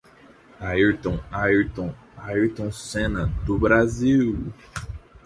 Ayrton, 0.59 1.21
Ayrton... 1.31 1.93
Ayrton 2.17 2.71
Senna, 2.71 3.27
do 3.45 3.59
Brasil!!! 3.59 4.51